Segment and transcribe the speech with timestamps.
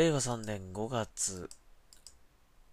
[0.00, 1.50] 令和3年5月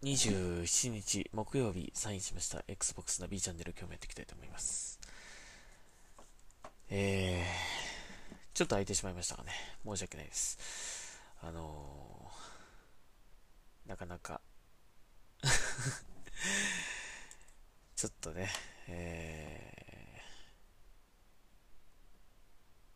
[0.02, 4.98] 27日木曜日サインしました Xbox ナビチャンネル今日もやっていきたいと思います。
[6.90, 7.45] えー、
[8.54, 9.52] ちょっと空いてしまいましたがね、
[9.85, 11.20] 申し訳ないです。
[11.41, 14.40] あのー、なかなか
[17.98, 18.49] ちょっとね、
[18.88, 20.21] え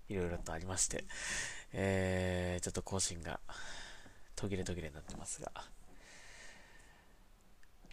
[0.08, 1.04] ー、いろいろとありまして、
[1.74, 3.42] えー、ちょっと更新が
[4.42, 5.52] 途切れ途切れになってますが、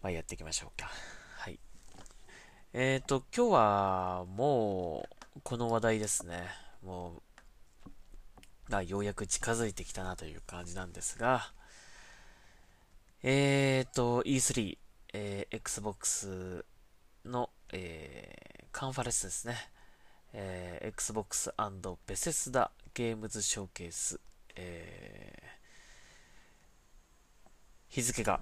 [0.00, 0.88] まあ、やっていきましょうか。
[1.36, 1.60] はい。
[2.72, 6.48] えっ、ー、と、今日はもう、この話題ですね。
[6.82, 7.20] も
[8.66, 11.52] う、がようやく近づいてきたなという感じなんですが、
[13.22, 14.78] えっ、ー、と、E3、
[15.12, 16.64] えー、Xbox
[17.26, 19.54] の、えー、カンファレンスですね。
[20.32, 21.52] えー、Xbox&
[22.06, 24.18] ベセスダゲームズショーケース、
[24.56, 25.37] え
[27.90, 28.40] 日付が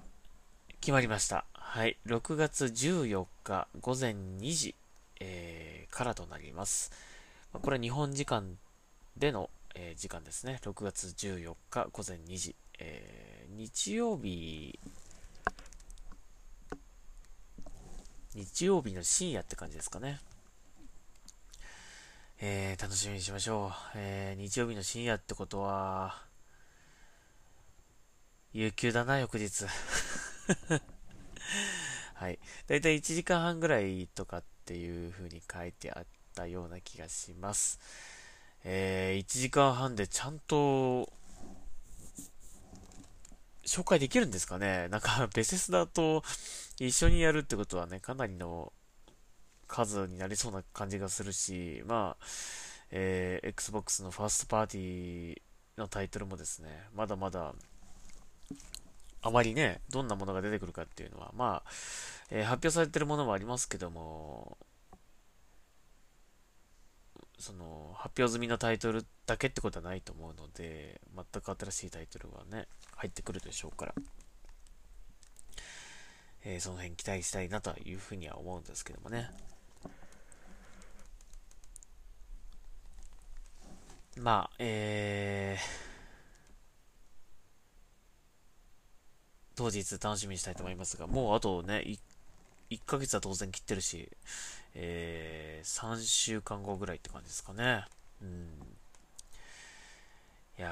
[0.81, 1.45] 決まりました。
[1.53, 1.97] はい。
[2.05, 4.75] 6月14日午前2時、
[5.21, 6.91] えー、からとなります。
[7.53, 8.57] これは日本時間
[9.15, 10.59] での、えー、時間ですね。
[10.63, 12.55] 6月14日午前2時。
[12.79, 14.77] えー、日曜日、
[18.35, 20.19] 日曜日の深夜って感じですかね。
[22.39, 23.71] えー、楽しみにしましょう。
[23.95, 26.26] えー、日曜日の深夜ってことは、
[28.57, 29.65] 有給だな、翌日。
[32.15, 32.39] はい。
[32.65, 37.79] だいたい1時間半ぐらいとかっていう風に書いてあったような気がします。
[38.63, 41.13] えー、1時間半でちゃんと、
[43.63, 44.87] 紹介できるんですかね？
[44.87, 46.23] なんか、ベセスダと
[46.79, 48.73] 一緒にやるってことはね、かなりの
[49.67, 52.25] 数になりそうな感じがするし、まあ、
[52.89, 55.41] えー、Xbox のファーストパーティー
[55.77, 57.53] のタイトルもですね、まだまだ
[59.21, 61.69] あまりね、どんなものが出てくるかっていうのは、まあ、
[62.29, 64.57] えー、発表されてるものもありますけども、
[67.39, 73.95] その、発表済みのタイトルだけってことはないと思うので、全く新しいタイトルがね、入ってくるでしょうから、
[76.43, 79.29] えー、その辺期待したいなというふうには思うんですけどもね。
[84.19, 85.86] まあ、えー、
[89.57, 91.83] 当日楽しみにしたいと思いますが、もうあとね、
[92.69, 94.07] 1, ヶ月は当然切ってるし、
[94.75, 97.85] えー、3週間後ぐらいって感じですかね。
[98.21, 98.49] うん。
[100.59, 100.69] いや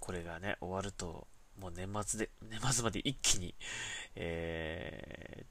[0.00, 1.26] これがね、終わると、
[1.60, 3.54] もう年末で、 年末まで一気に、
[4.14, 5.44] え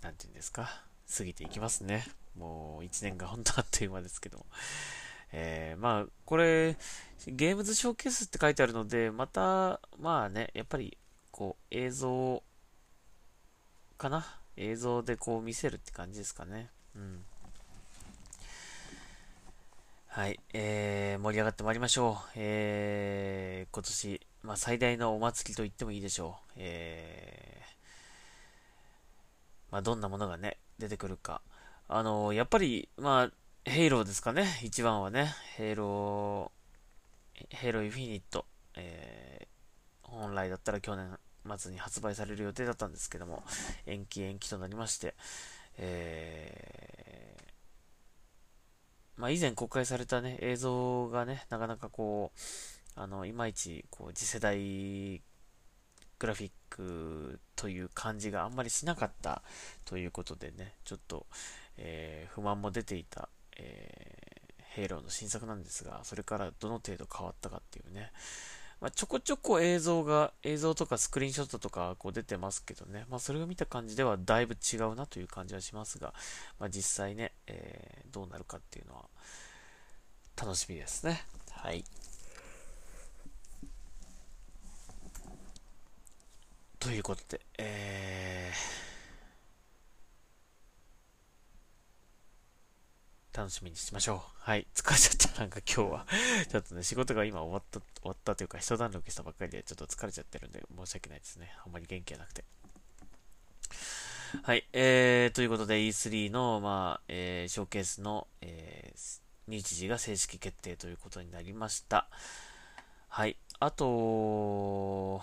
[0.00, 0.84] ー、なんて言うんですか、
[1.16, 2.06] 過ぎていきますね。
[2.36, 4.46] もう1年が本当あっという間ですけど。
[5.32, 6.76] えー、まあ、これ、
[7.26, 10.98] ゲームズショーケースって書いてあるので、また、まあね、やっぱり、
[11.30, 12.42] こう、映像
[13.96, 14.26] かな？
[14.56, 16.70] 映像でこう見せるって感じですかね。
[16.96, 17.24] うん。
[20.08, 22.30] はい、えー、盛り上がってまいりましょう。
[22.34, 26.52] えー、今年、まあ、最大のお祭りと言ってもいいでしょう。
[26.56, 27.64] えー、
[29.70, 31.42] まあ、どんなものがね、出てくるか。
[31.86, 33.32] あのやっぱり、まあ、
[33.64, 35.34] ヘイローですかね、一番はね。
[35.56, 38.46] ヘイロー、ヘイローインフィニット。
[38.74, 41.18] えー、本来だったら去年
[41.58, 43.42] 末に発売される予定だったんですけども、
[43.84, 45.14] 延期延期となりまして、
[45.76, 52.40] えー、まあ以前公開されたね、映像がね、なかなかこう、
[52.98, 55.22] あの、いまいち、こう、次世代
[56.18, 59.42] グラフィックという感じがあんまりしなかった
[59.84, 61.26] ということでね、ちょっと、
[61.76, 63.28] えー、不満も出ていた
[63.60, 68.10] えー、ヘイローの新作なんですが、それからどの程度変わったかっていうね。
[68.80, 73.04] まあ、ちょこちょこ映像が、映像とかスクリーンショットとかこう出てますけどね。
[73.10, 76.14] まあ、それを見た感じではだいぶ違うなという感じはしますが、
[76.58, 79.04] まあ、実際ね、えー、どうなるかっていうのは
[80.36, 81.22] 楽しみですね。
[81.50, 81.84] はい。
[86.78, 88.89] ということで、えー
[93.32, 94.18] 楽しみにしましょう。
[94.38, 94.66] はい。
[94.74, 96.06] 疲れちゃった、なんか今日は
[96.50, 101.54] ちょっとね、仕事が今終わった、終わったというか、一段落したばっかりで、ちょっと疲れちゃってるんで、申し訳ないですね。
[101.64, 102.44] あんまり元気がなくて。
[104.42, 104.66] はい。
[104.72, 112.08] えー、ということで E3 の、まあ、えー、ショーケースの、えー、日時が正式決定ということになりました。
[113.08, 113.36] はい。
[113.60, 115.22] あと、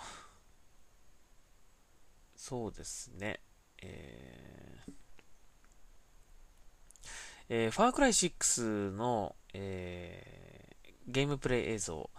[2.35, 3.41] そうですね。
[3.81, 4.93] えー
[7.49, 12.09] えー、ファークライ6の、えー、ゲームプレイ映像、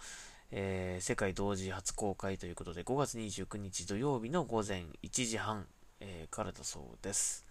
[0.50, 5.66] えー、世界同時初公開ということで、5月29日土曜日の午前1時半、
[6.00, 7.44] えー、からだそうです。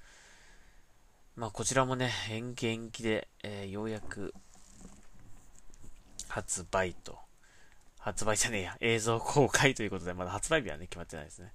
[1.35, 4.33] まあ、こちらもね、延期延期で、えー、ようやく
[6.27, 7.19] 発売と、
[7.99, 11.51] 発売じゃねえや、映像公開ということで、まだ発売日はね、決まってないですね。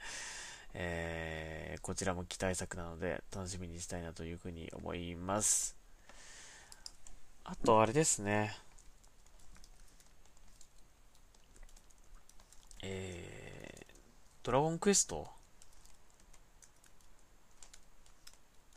[0.75, 5.82] えー、こちらも期待作なので、楽しみにしたいなというふうに思います。
[7.45, 8.57] あと、あれですね。
[12.83, 13.85] えー、
[14.43, 15.29] ドラゴンクエスト？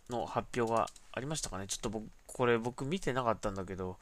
[0.09, 1.65] の発表がありましたかね？
[1.67, 3.97] ちょっと僕、これ僕見てなかったんだけど、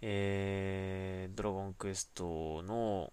[0.00, 3.12] えー、ドラゴンクエストの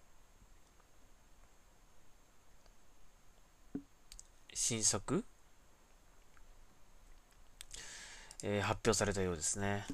[4.53, 5.23] 新作、
[8.41, 9.85] えー、発表されたようですね。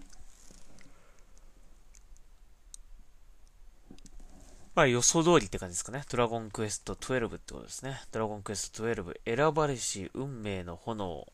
[4.74, 6.04] まあ予想通りって感じですかね。
[6.10, 8.02] ドラゴンクエスト12ってことですね。
[8.12, 11.28] ドラゴンクエスト12、選ばれし運命の炎、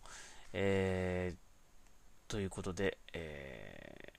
[0.54, 4.14] えー、ということで、え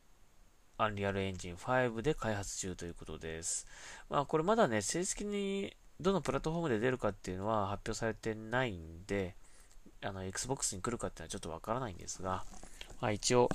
[0.79, 3.67] ー、アンリアルエンジン5で開発中ということです。
[4.09, 9.35] まあこれまだね、正式にどのプラットフォームで出るかっていうのは発表されてないんで、
[10.00, 12.44] あの、Xbox に来るかっていうのはちょっとわからないんですが、
[13.00, 13.49] まあ一応、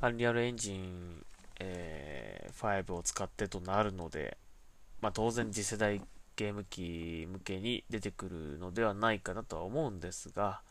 [0.00, 1.24] アンリアルエンジン、
[1.60, 4.38] えー、5を使ってとなるので、
[5.04, 6.00] まあ、当然次世代
[6.34, 10.62] ゲーム機向けに出てくるのではないかなとは思うんですが、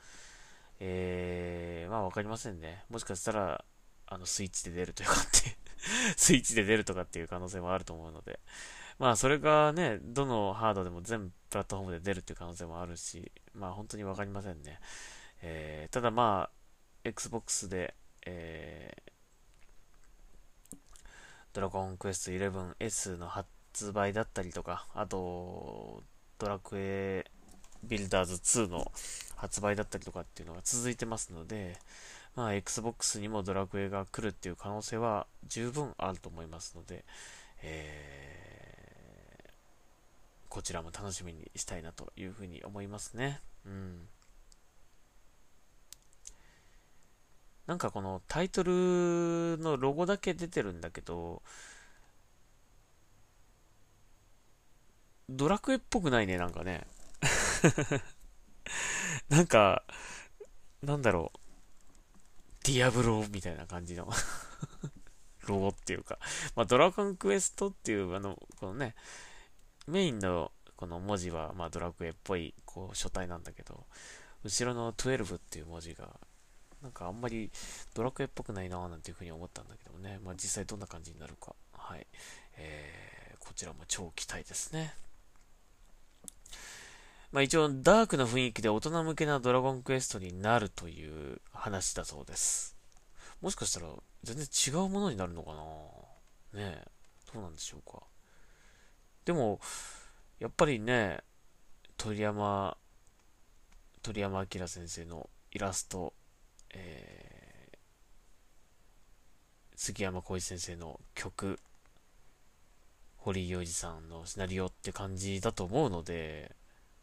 [0.80, 2.84] えー、まあわかりませんね。
[2.90, 3.64] もしかしたら、
[4.08, 5.56] あの、スイッチで出るというかって
[6.18, 8.40] スイッチで出るとかっていう可能性もあると思うので、
[8.98, 14.80] まあそれがね、どのハードでも全プラットフォームで出るっていう可能性もあるし、まあ本当にわかりませんね。
[15.44, 16.56] えー、ただまあ、
[17.04, 17.94] Xbox で、
[18.26, 20.78] えー、
[21.54, 26.04] ドラゴンクエスト 11S の発発売だったりとか、あと、
[26.38, 27.26] ドラクエ
[27.84, 28.92] ビルダーズ2の
[29.36, 31.76] 発売だったりとかっていうのが続いてますので、
[32.36, 37.04] まあ、Xbox にもドラクエが来るっていう可能性は十分あると思いますので、
[37.64, 39.50] えー、
[40.50, 43.42] こちらも楽しみにしたいなというふうに思いますね。
[43.66, 44.08] うん。
[47.66, 51.42] なんかこのタイトルのロゴだけ出てるんだけど、
[55.30, 56.86] ドラクエっぽくないね、なんかね。
[59.30, 59.84] なんか、
[60.82, 61.40] なんだろう。
[62.66, 64.10] ディアブロみたいな感じの
[65.48, 66.20] ロゴっていうか。
[66.56, 68.96] まあ、ドラゴンクエストっていう、あの、このね、
[69.88, 73.86] メインのこの文字は、まあ、ドラクエっぽい、こう、書体なんだけど、
[74.44, 76.20] 後ろの12っていう文字が、
[76.82, 77.50] なんかあんまり
[77.94, 80.20] ドラクエっぽくないなぁなんていうふうに思ったんだけどもね。
[80.22, 81.56] まあ、実際どんな感じになるか。
[81.72, 82.06] はい。
[82.58, 84.94] えー、こちらも超期待ですね。
[87.34, 92.78] まあ一応ダークな雰囲気で大人向けなドラゴンクエストになるという話だそうです。
[93.42, 93.88] もしかしたら
[94.22, 95.56] 全然違うものになるのか
[96.54, 96.62] な？
[96.62, 96.88] ねえ、
[97.34, 98.04] どうなんでしょうか。
[99.26, 99.60] でも、
[100.40, 101.22] やっぱりね、
[101.98, 102.78] 鳥山、
[104.04, 106.14] 鳥山明先生のイラスト、
[106.76, 107.78] えー、
[109.76, 111.60] 杉山浩一先生の曲、
[113.18, 116.56] 堀井洋二さんのシナリオって感じだと思うので、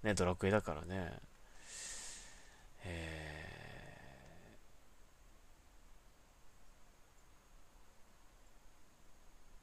[0.02, 1.12] ね、ドラクエだからね。
[2.84, 4.58] え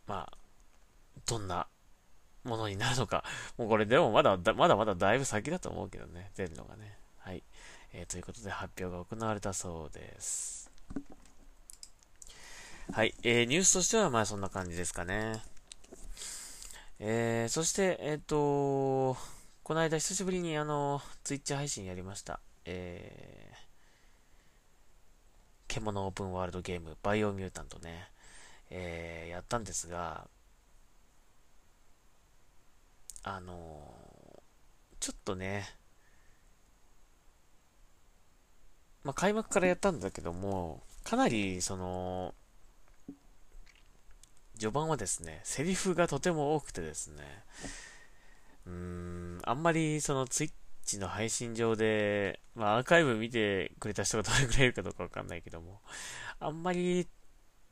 [0.08, 0.38] ー、まあ、
[1.26, 1.68] どんな
[2.44, 3.24] ものになるのか。
[3.58, 6.98] もうこれでもまだ、まだまだだいぶ先だと思うけどね、出るのがね。
[7.18, 7.44] はい。
[7.94, 10.70] えー、ということで発表が行われたそうです。
[12.92, 13.14] はい。
[13.24, 15.42] えー、ニュースとしてはまあそんな感じですかね。
[17.00, 19.18] えー、そして、えっ、ー、と
[19.68, 22.40] この間久しぶりにあの、ツイッチ配信やりました。
[22.64, 23.58] えー、
[25.68, 28.08] 獣オープンワールドゲーム、バイオミュータントね、
[28.70, 30.30] えー、やったんですが、
[33.24, 33.94] あの
[35.02, 35.68] ちょっとね、
[39.04, 42.34] まあ、開幕からやったんだけども、かなり、その、
[44.58, 47.44] 序盤はですね、セリフがとても多くてですね、
[48.68, 50.52] うーん、あんまりそのツイッ
[50.86, 55.82] チの配信上で、まあアーカイブ見てくれた人がどれくらいいるかどうかわかんないけども、
[56.40, 57.08] あんまり、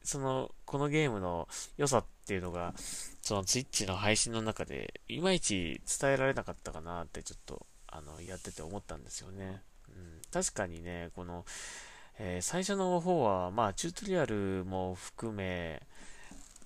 [0.04, 1.48] その、このゲームの
[1.78, 2.74] 良さっていうのが、
[3.22, 9.62] そのツイッチの配信の中で、いまいち伝えられなかったかなってちょっと、あの、やってて思ったんですよね。
[9.90, 11.46] うん、確かにね、この、
[12.18, 15.82] えー、最初の方は、まあ、チュートリアルも含め、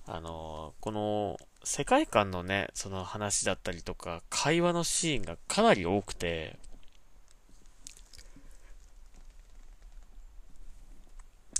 [0.06, 6.58] あの、この世界観のね、その話だったりとか、会話のシーンがかなり多くて、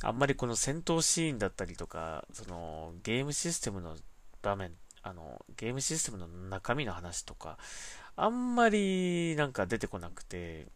[0.03, 3.97] あんまりこの戦闘シーンだったりとか、そのゲームシステムの
[4.41, 7.59] 場面、あの、ゲームシステムの中身の話とか、
[8.17, 10.67] あんまりなんか出てこなくて、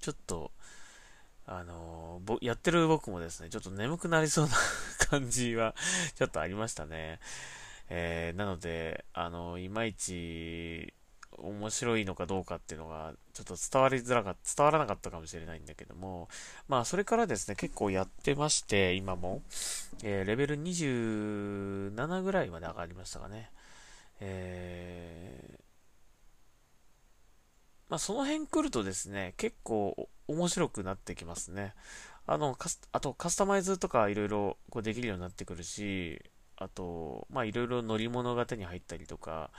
[0.00, 0.50] ちょっと、
[1.44, 4.54] あのー、やってる僕もですね、ちょっと眠くなりそうな
[5.10, 5.74] 感じは、
[6.14, 7.20] ちょっとありましたね。
[7.90, 10.94] えー、なので、あの、いまいち、
[11.38, 16.28] 面白いのかどうかっていうのが、ちょっと伝わりづらかった、伝わらなかったかもしれないんだけども、
[16.68, 19.42] まあ、それからですね、結構やってまして、今も、
[20.04, 23.50] えー、レベル27ぐらいまで上がりましたかね。
[24.20, 25.60] えー、
[27.88, 31.74] まあ、その辺来るとですね、結構面白くなってきますね。
[32.26, 32.56] あの、
[32.92, 36.20] あとカスタマイズとかいろいろできるようになってくるし、
[36.60, 39.50] あと、まあいろいろ乗り物が手に入ったりとか、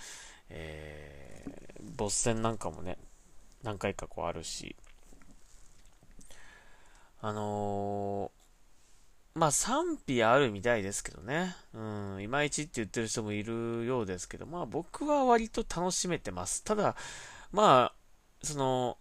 [0.50, 2.98] えー、ボス戦なんかもね、
[3.64, 4.76] 何回かこうあるし、
[7.22, 11.56] あのー、まあ賛否あるみたいですけどね。
[11.74, 11.80] う
[12.18, 16.64] ん、いまいちって言ってる人もいるようですけど、まあ僕は割と楽しめてます。
[16.64, 16.96] ただ、
[17.52, 18.98] まあ、その、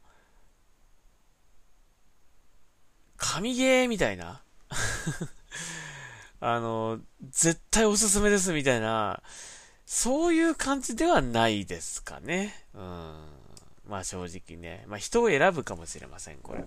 [3.19, 4.43] 神ゲーみたいな
[6.41, 6.99] あの、
[7.31, 9.23] 絶対おすすめですみたいな、
[9.85, 12.55] そういう感じではないですかね。
[12.75, 12.81] うん。
[13.89, 14.85] まあ正直ね。
[14.87, 16.61] まあ人を選ぶかもしれません、これ。
[16.61, 16.67] うん、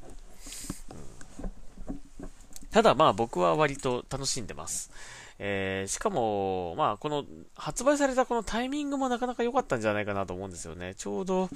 [2.70, 4.92] ただまあ僕は割と楽しんでます。
[5.40, 7.24] えー、しかも、まあこの
[7.56, 10.94] 発売されたこのタイミングもなかなか良かったんじゃないかなと思うんですよね。
[10.96, 11.50] ちょうど、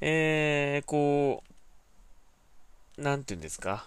[0.00, 1.42] えー、こ
[2.98, 3.86] う、なんて言うんですか？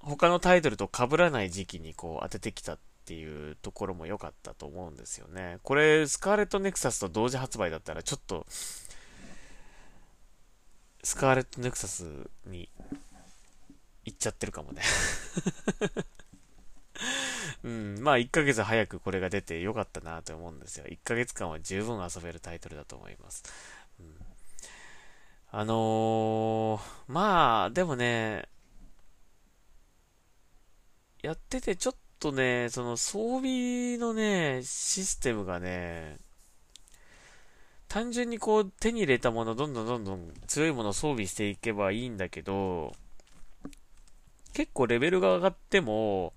[0.00, 5.58] 他のタイトルと被らない時期にこう当ててきたっていうところも良かったと思うんですよね。
[5.62, 8.46] これ、スカーレットネクサスと同時発売だったらちょっと、
[11.02, 12.68] スカーレットネクサスに
[14.04, 14.82] 行っちゃってるかもね
[17.64, 20.86] うん、まあ1ヶ月早くこれが出て良かったなと思うんですよ。
[20.86, 23.44] 1ヶ月間は十分遊べるタイトルだと思います。
[23.98, 24.14] うん、
[25.50, 28.48] あのー、まあ、でもね、
[31.22, 36.16] やっててちょっとね、その装備のね、システムがね、
[37.88, 42.94] 単純にこう手に入れたものどんどんどんどん強いものを装備していけばいいんだけど、
[44.54, 46.32] 結構レベルが上がっても、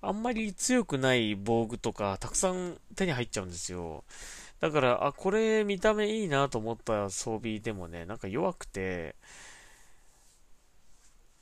[0.00, 4.04] あんまり強くない防具とかたくさん手に入っちゃうんですよ。
[4.60, 9.16] だから、あ、これ見た目いいなと思った装備でもね、なんか弱くて、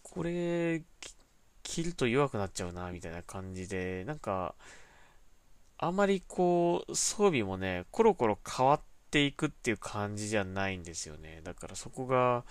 [0.02, 0.82] これ
[1.66, 4.54] 着ると弱くなっちゃうな、みたいな感じで、なんか、
[5.78, 8.80] あまりこう、装備もね、コロコロ変わっ
[9.10, 11.40] ていくっていう感じじゃないんですよね。
[11.42, 12.44] だからそこが、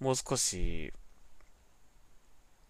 [0.00, 0.92] もう少し、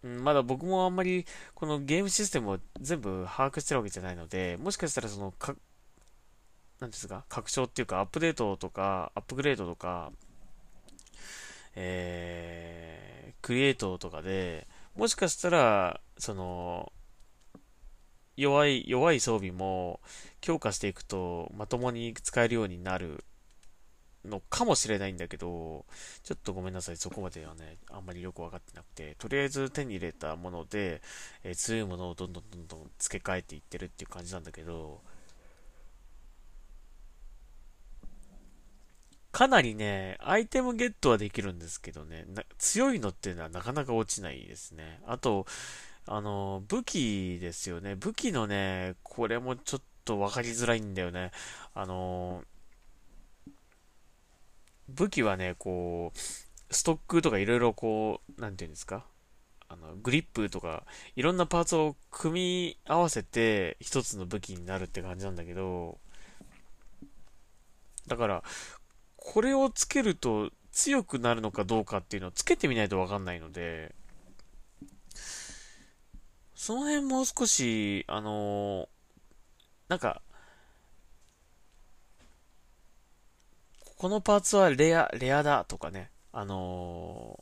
[0.03, 5.55] まだ僕もあんまりこのゲームシステムを全部把握してるわけじゃないので、もしかしたらそのか、
[6.79, 10.11] なんですか、拡張っていうかアップデートとか、アップグレードとか、
[11.75, 16.91] えー、クリエイトとかで、もしかしたら、その、
[18.37, 19.99] 弱い、弱い装備も
[20.41, 23.23] 強化していくとまともに使えるようになる
[24.25, 25.85] のかもしれないんだけど、
[26.23, 31.01] ちょっとごめんなさい、そこまではね、あんまりよくわかってなくて、とりあえず手に入れたもので、
[31.43, 35.01] えー、強いものをどんどんどんどん付け替えていってるっていう感じなんだけど、
[39.35, 42.25] かなりね、アイテムゲットはできるんですけどね、
[42.57, 45.01] 強いのっていうのはなかなか落ちないですね。
[45.05, 45.45] あと、
[46.07, 47.95] あの、武器ですよね。
[47.95, 51.31] 武器のね、これもちょっとわかりづらいんだよね。
[51.73, 52.45] あの、
[54.87, 56.17] 武器はね、こう、
[56.73, 59.05] ストックとかいろいろこう、なんていうんですか？
[59.67, 60.85] あの、グリップとか、
[61.17, 65.97] いろんなパーツを組み合わせて一つの武器になるって感じなんだけど、
[68.07, 68.41] だから、
[69.25, 73.95] これをつけると強くなるのかどうかっていうのをつけてみないとわかんないので、
[76.53, 78.87] その辺もう少し、あのー、
[79.89, 80.21] なんか、
[83.97, 87.39] このパーツはレア、レアだとかね、あの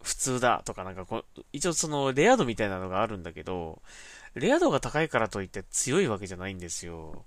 [0.00, 3.82] ー、普通だとかなんかこ一応そのレア度みたいなのがあるんだけど、
[4.34, 7.26] レア度が高いからといって強いわけじゃないんですよ。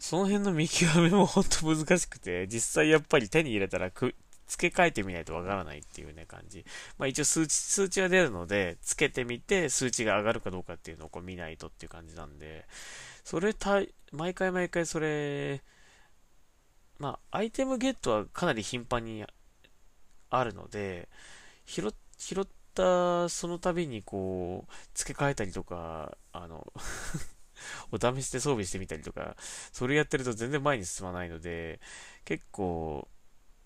[0.00, 4.14] その辺の見極めも本当難しくて、実際やっぱり手に入れたらく
[4.48, 6.64] 付け替えてみないとわからないっていうね、感じ。
[6.98, 12.66] まあ一応数値、数値が出るので、付けてみて、数値が上がるかどうかっていうのをこう見ないとっていう感じなんで、
[13.24, 15.62] それた、毎回毎回それ、
[16.98, 19.24] まあ、アイテムゲットはかなり頻繁に
[20.30, 21.08] あるので、
[21.66, 26.72] 拾、拾ったその度にこう、付け替えたりとか、あの
[27.92, 29.36] お試しで装備してみたりとか、
[29.72, 31.80] それやってると全然前に進まないので、
[32.24, 33.08] 結構、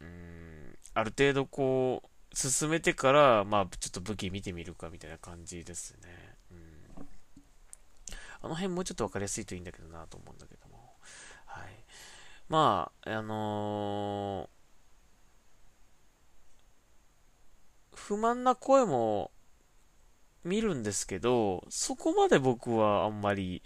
[0.00, 6.36] うん、ある程度こう、進めてから、まあ、ちょっと武器見てみるかみたいな感じですね。
[6.50, 7.08] うん。
[8.42, 10.96] あの辺もうちょっとわかりやすいといいんだけどなと思うんだけども。
[11.46, 11.84] はい。
[12.48, 14.62] まあ、あのー
[17.94, 19.31] 不満な声も
[20.44, 23.62] 見るんですけど、そこまで僕はあんまり、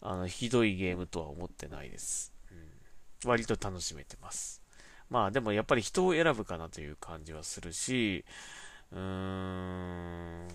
[0.00, 2.32] あの、ひどいゲームとは思ってないです。
[2.50, 4.62] うん、割と楽しめてます。
[5.10, 8.24] まあでもやっぱり人を選ぶかなという感じはするし、
[8.92, 10.48] うーん、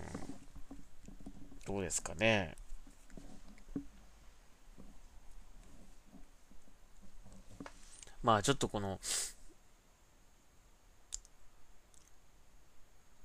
[1.66, 2.56] どうですかね。
[8.22, 9.00] まあちょっとこの、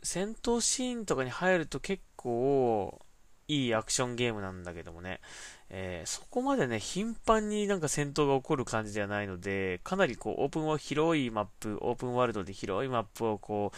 [0.04, 3.00] 戦闘シーンとかに入ると結構
[3.48, 5.22] いいアクションゲームなんだけどもね、
[5.70, 13.78] えー、そこまでね、頻繁になんか戦闘が起こる感じではないので、かなりこう、オープンは広いマップ、オープンワールドで広いマップをこう、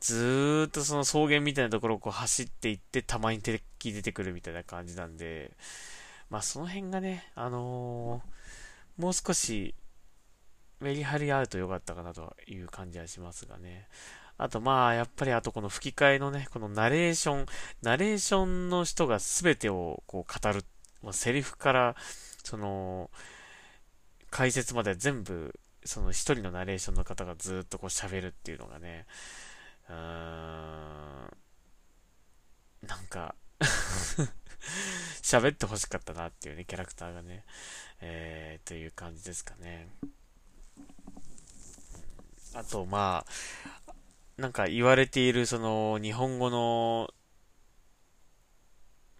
[0.00, 5.56] ずーっとその草原みたいなところをこう走っていって、たまに敵出てくるみたいな感じなんで、
[6.30, 9.74] まあその辺がね、あのー、もう少し
[10.80, 13.86] メリハリあると良かったかなという感じはしますがね。
[14.42, 17.46] あとまあ、やっぱりあとこの吹き替えのね、このナレーション、
[17.82, 20.64] ナレーションの人が全てをこう語る、
[21.02, 21.94] まあ、セリフから、
[22.42, 23.10] その、
[24.30, 29.04] 解説まで全部、その一人のナレーションの方がずっとこう喋るっていうのがね、
[29.90, 29.98] うーん、
[32.88, 33.34] なんか
[35.20, 37.44] 喋って欲しかったなっていうね、キャラクターがね、
[38.00, 39.86] えー、という感じですかね。
[42.54, 43.32] あと、まあ、
[44.40, 47.10] なんか言われているその日本語の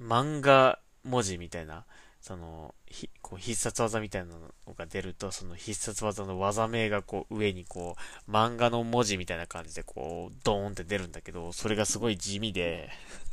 [0.00, 1.84] 漫画文字みたいな、
[2.22, 12.90] その、ひこう必殺技みたいなのが出ると、その必殺技の技名がこう上にこう、漫画の文字みたいな感じでこう、ドーンって出るんだけど、それがすごい地味で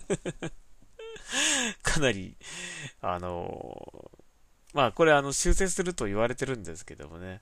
[1.83, 2.35] かなり、
[2.99, 4.11] あの
[4.73, 7.41] まあこれあの修正すると言われてるんですけどもね、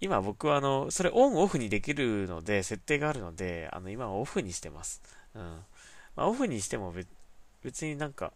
[0.00, 5.02] 今僕はあの、それオンオフにできるので、設定があるので、あの、今はオフにしてます。
[5.34, 5.42] うん。
[6.14, 6.92] まあ、オフにしても
[7.62, 8.32] 別になんか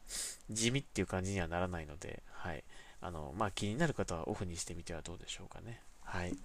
[0.51, 2.65] 地味っていう感じにはならないので、はい。
[3.01, 5.81] あの、まあ、気になる方はオフにしてみてはどうでしょうかね。
[6.03, 6.37] はい。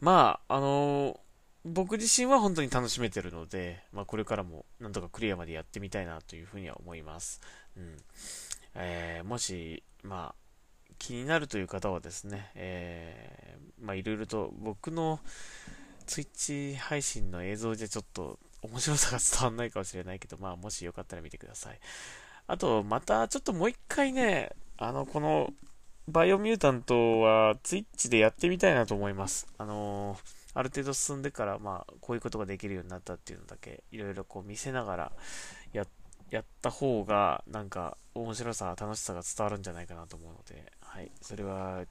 [0.00, 1.18] まあ、あのー、
[1.64, 7.40] 僕自身は本当に楽しめてるので、まあ、これからもなんとかクリアまでやってみたいなというふうには思います。
[7.76, 7.96] うん。
[8.74, 10.47] えー、もし、まあ、
[10.98, 15.20] 気になるという方はですね、えー、まあいろいろと僕の
[16.06, 21.78] ツイッチ配信の映像じゃちょっと面白さが伝わんないかもしれないけど、まあもしよかったら見てください。
[22.46, 25.52] あと、またちょっともう一回ね、あの、この
[26.08, 29.46] バイオミュータントはツイッチでやってみたいなと思います。
[29.58, 30.18] あのー、
[30.54, 35.12] ある程度進んでから、まあ、こういうことができるようになったっていうのだけ、いろいろこう見せながら
[35.74, 35.86] や、
[36.30, 41.10] やった方が、なんか、面白さ、楽しさが伝わるんじゃないかなと思うので、はい。
[41.20, 41.84] それは、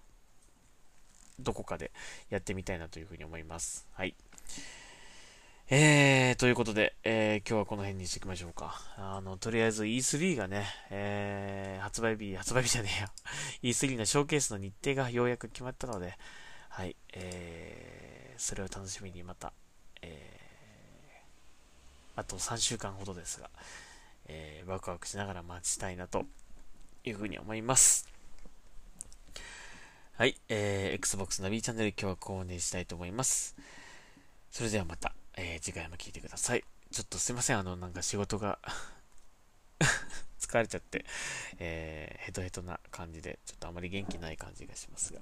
[1.39, 1.91] どこかで
[2.29, 3.87] やってみたいなというふうに思います。
[3.93, 4.15] はい。
[5.69, 8.81] えー、ということで、えー、今日はこの辺にしていきましょうか。
[8.97, 13.11] あの、とりあえず E3 がね、えー、発売日、発売日じゃねえや。
[13.63, 16.17] E3 のショーケースの日程がようやく決まったので、
[16.69, 19.51] はい、えー、それを楽しみにまた、
[20.01, 23.49] えー、あと3週間ほどですが、
[24.27, 26.25] えー、ワクワクしながら待ちたいなと
[27.03, 28.07] いうふうに思います。
[30.17, 33.55] はい、えー、Xbox ナビチャンネル今日は購入したいと思います。
[34.49, 36.63] それではまた、えー、次回も聴いてください。
[36.91, 38.57] ちょっとすいません、あの、なんか仕事が
[40.41, 41.05] 疲れちゃって、
[41.59, 45.19] えー、ヘトヘトな感じで、ちょっとあまり元気ない感じがしますが、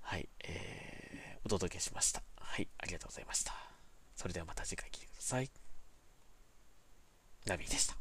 [0.00, 2.22] はい、えー、お届けしました。
[2.38, 3.52] はい、ありがとうございました。
[4.16, 5.50] それではまた次回聴いてください。
[7.44, 7.98] ナビでした。